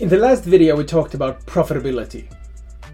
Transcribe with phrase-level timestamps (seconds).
[0.00, 2.28] In the last video, we talked about profitability.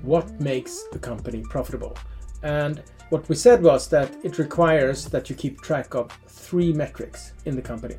[0.02, 1.96] What makes a company profitable?
[2.42, 7.32] And what we said was that it requires that you keep track of three metrics
[7.46, 7.96] in the company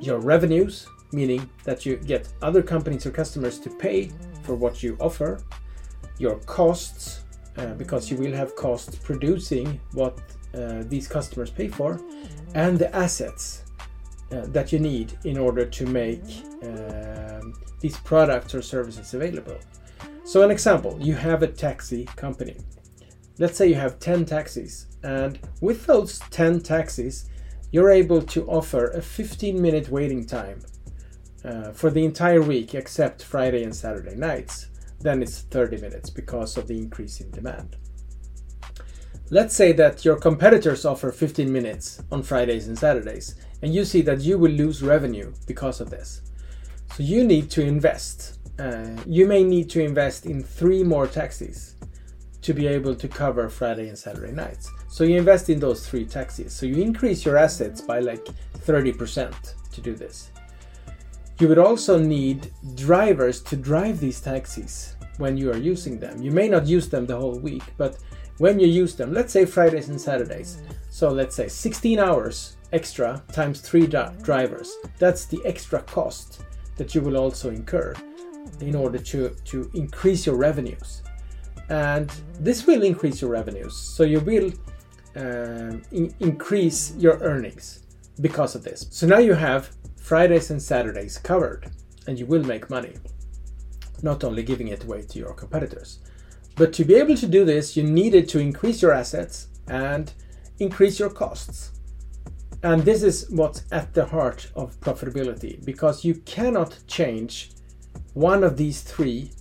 [0.00, 4.12] your revenues, meaning that you get other companies or customers to pay
[4.44, 5.40] for what you offer,
[6.18, 7.24] your costs,
[7.56, 10.20] uh, because you will have costs producing what
[10.54, 12.00] uh, these customers pay for,
[12.54, 13.64] and the assets
[14.30, 16.22] uh, that you need in order to make
[16.62, 16.93] um,
[17.84, 19.58] these products or services available.
[20.24, 22.56] So, an example you have a taxi company.
[23.38, 27.28] Let's say you have 10 taxis, and with those 10 taxis,
[27.72, 30.60] you're able to offer a 15 minute waiting time
[31.44, 34.68] uh, for the entire week except Friday and Saturday nights.
[35.00, 37.76] Then it's 30 minutes because of the increase in demand.
[39.28, 44.00] Let's say that your competitors offer 15 minutes on Fridays and Saturdays, and you see
[44.02, 46.22] that you will lose revenue because of this.
[46.94, 48.38] So you need to invest.
[48.56, 51.74] Uh, you may need to invest in three more taxis
[52.40, 54.70] to be able to cover Friday and Saturday nights.
[54.86, 56.52] So you invest in those three taxis.
[56.52, 58.24] So you increase your assets by like
[58.58, 60.30] 30% to do this.
[61.40, 66.22] You would also need drivers to drive these taxis when you are using them.
[66.22, 67.98] You may not use them the whole week, but
[68.38, 73.20] when you use them, let's say Fridays and Saturdays, so let's say 16 hours extra
[73.32, 76.44] times three drivers, that's the extra cost
[76.76, 77.94] that you will also incur
[78.60, 81.02] in order to, to increase your revenues.
[81.68, 84.52] And this will increase your revenues, so you will
[85.16, 87.80] uh, in increase your earnings
[88.20, 88.86] because of this.
[88.90, 91.70] So now you have Fridays and Saturdays covered,
[92.06, 92.94] and you will make money,
[94.02, 96.00] not only giving it away to your competitors.
[96.56, 100.12] But to be able to do this, you needed to increase your assets and
[100.58, 101.72] increase your costs.
[102.64, 107.50] And this is what's at the heart of profitability because you cannot change
[108.14, 109.32] one of these three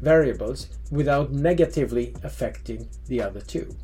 [0.00, 3.74] variables without negatively affecting the other two.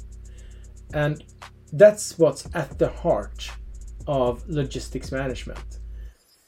[0.94, 1.24] And
[1.72, 3.50] that's what's at the heart
[4.06, 5.80] of logistics management.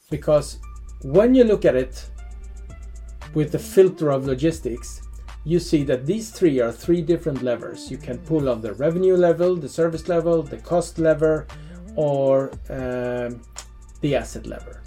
[0.08, 0.60] Because
[1.02, 2.08] when you look at it
[3.34, 5.02] with the filter of logistics,
[5.44, 7.90] you see that these three are three different levers.
[7.90, 11.48] You can pull on the revenue level, the service level, the cost lever,
[11.98, 13.42] or um,
[14.02, 14.82] the asset lever.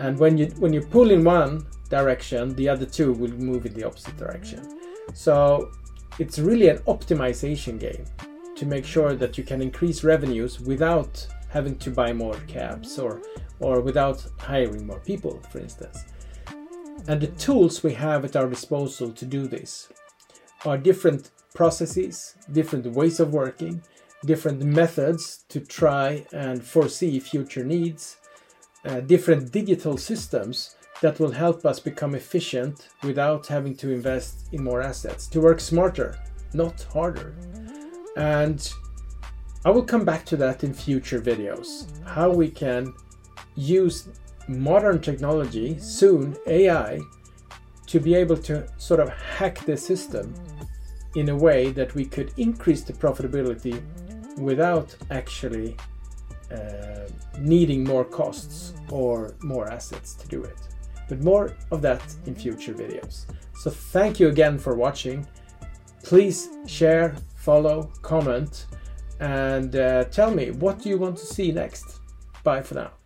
[0.00, 3.72] And when you when you pull in one direction, the other two will move in
[3.74, 4.60] the opposite direction.
[5.14, 5.70] So
[6.18, 8.04] it's really an optimization game
[8.56, 13.22] to make sure that you can increase revenues without having to buy more cabs or
[13.60, 16.04] or without hiring more people, for instance.
[17.06, 19.88] And the tools we have at our disposal to do this
[20.64, 23.80] are different processes, different ways of working,
[24.26, 28.16] different methods to try and foresee future needs,
[28.84, 34.62] uh, different digital systems that will help us become efficient without having to invest in
[34.62, 36.18] more assets, to work smarter,
[36.52, 37.34] not harder.
[38.16, 38.68] And
[39.64, 42.94] I will come back to that in future videos, how we can
[43.56, 44.08] use
[44.48, 47.00] modern technology, soon AI,
[47.86, 50.34] to be able to sort of hack the system
[51.14, 53.82] in a way that we could increase the profitability
[54.38, 55.76] without actually
[56.52, 57.08] uh,
[57.38, 60.56] needing more costs or more assets to do it.
[61.08, 63.26] But more of that in future videos.
[63.54, 65.26] So thank you again for watching.
[66.02, 68.66] Please share, follow, comment,
[69.20, 72.00] and uh, tell me what do you want to see next.
[72.44, 73.05] Bye for now.